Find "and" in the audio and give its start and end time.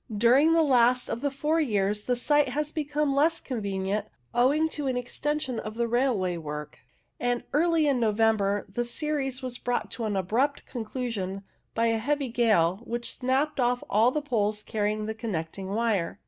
7.19-7.43